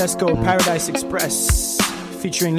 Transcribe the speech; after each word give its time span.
Francesco 0.00 0.34
Paradise 0.34 0.88
Express 0.88 1.76
featuring 2.22 2.56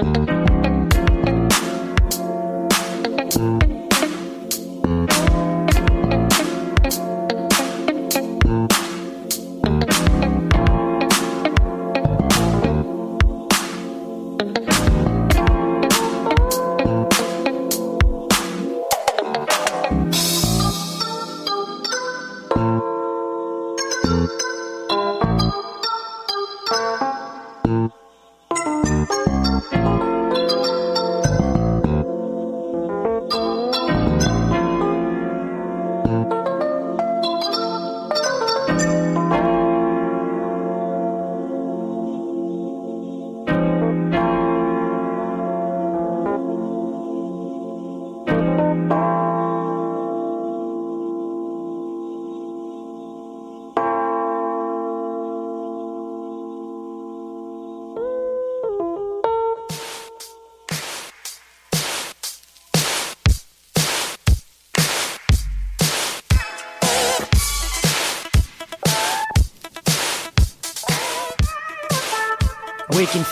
L'Extronome. 0.00 0.28
Waking 0.28 0.37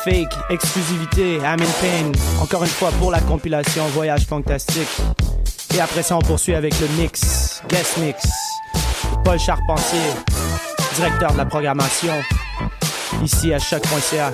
Fake, 0.07 0.39
exclusivité, 0.51 1.41
Amin 1.45 1.65
Pain, 1.81 2.13
encore 2.41 2.63
une 2.63 2.71
fois 2.71 2.93
pour 3.01 3.11
la 3.11 3.21
compilation 3.21 3.85
Voyage 3.89 4.25
Fantastique. 4.25 4.87
Et 5.75 5.81
après 5.81 6.05
ça, 6.05 6.17
on 6.17 6.21
poursuit 6.21 6.55
avec 6.55 6.79
le 6.79 6.87
mix, 6.97 7.61
guest 7.69 7.97
mix, 7.99 8.25
Paul 9.25 9.37
Charpentier, 9.41 9.99
directeur 10.95 11.33
de 11.33 11.39
la 11.39 11.47
programmation, 11.47 12.13
ici 13.21 13.53
à 13.53 13.59
choc.ca. 13.59 14.31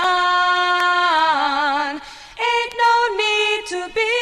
Ain't 2.49 2.73
no 2.85 2.93
need 3.23 3.59
to 3.73 3.81
be 3.97 4.15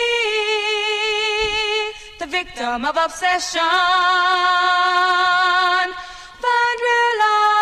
the 2.19 2.27
victim 2.27 2.79
of 2.85 2.95
obsession. 2.97 3.61
Find 6.43 6.79
real 6.87 7.13
love, 7.23 7.59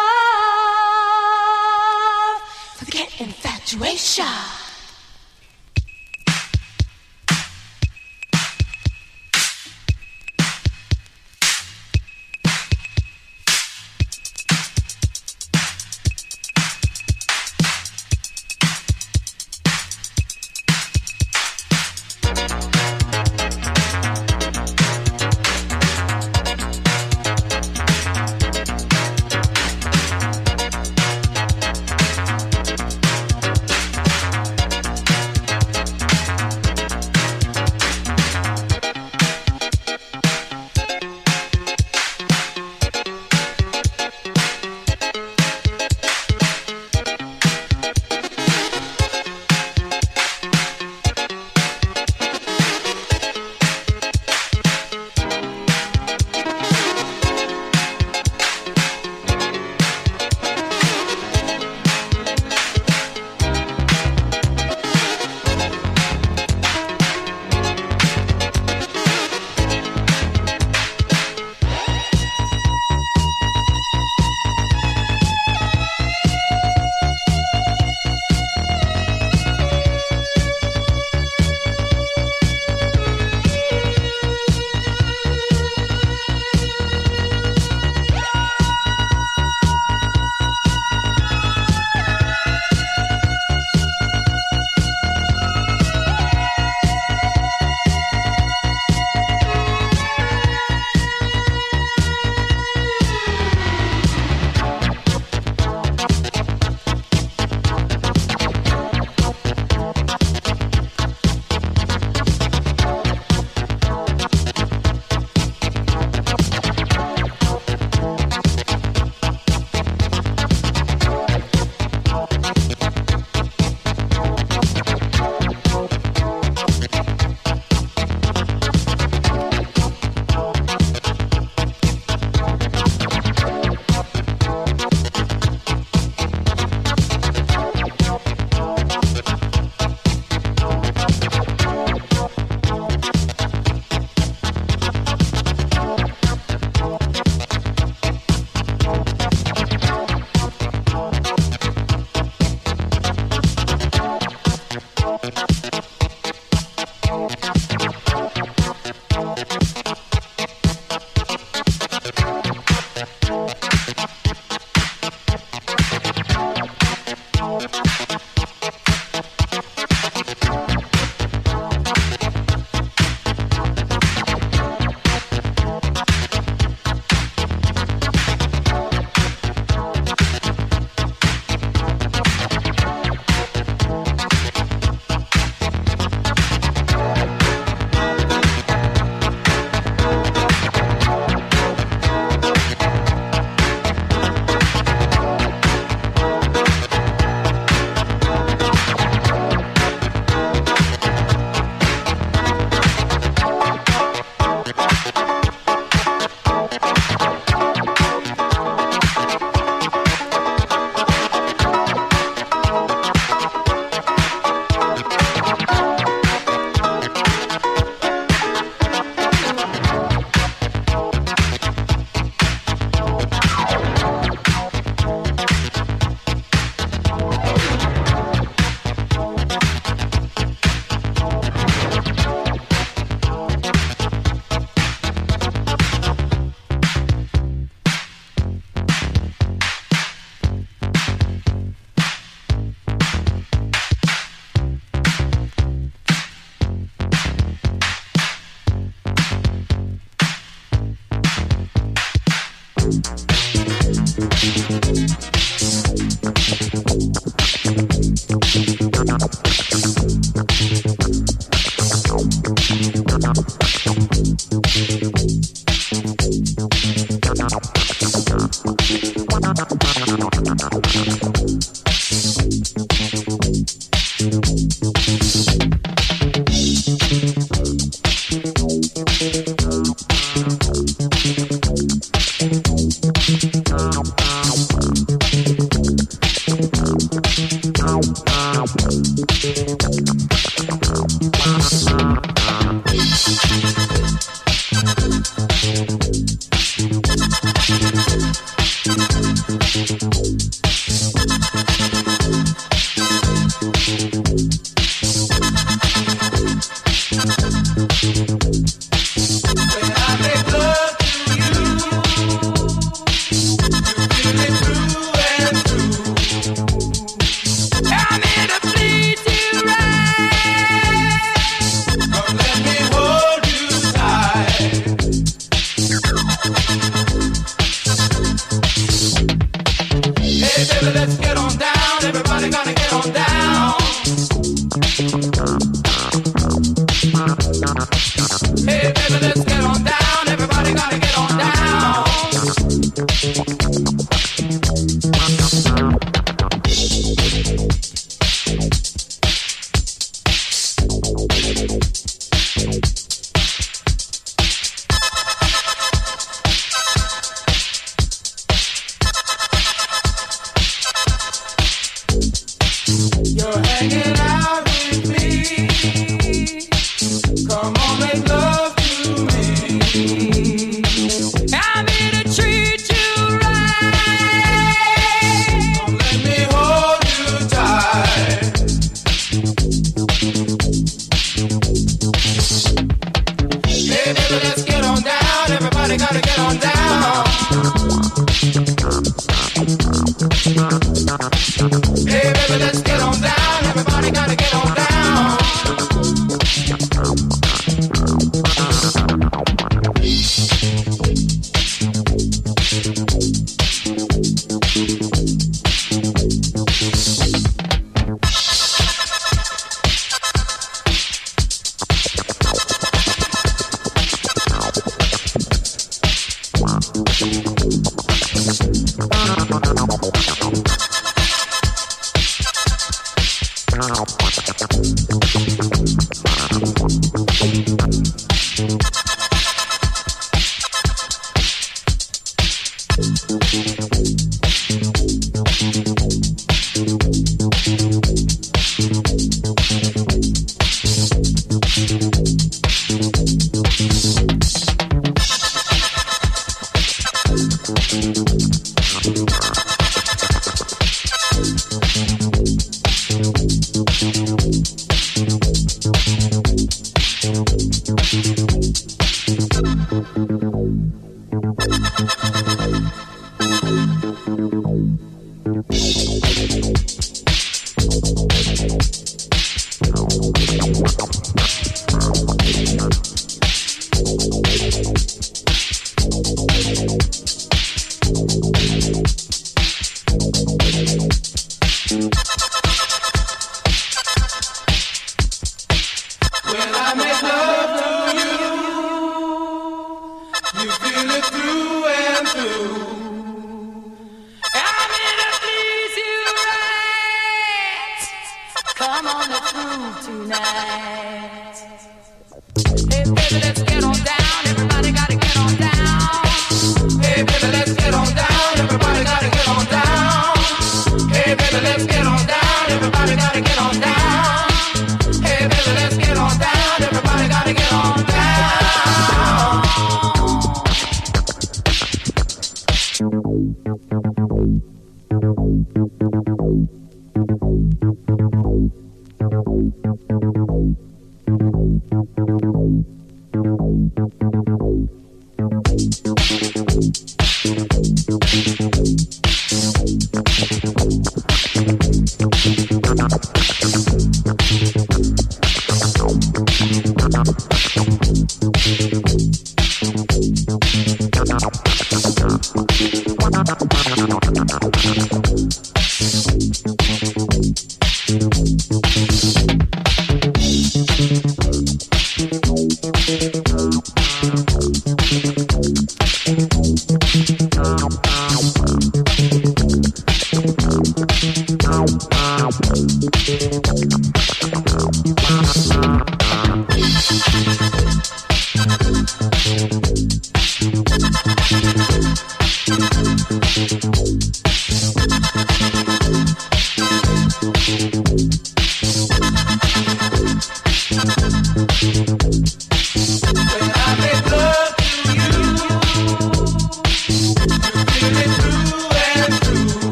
forget 2.79 3.09
infatuation. 3.19 4.62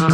You're 0.00 0.08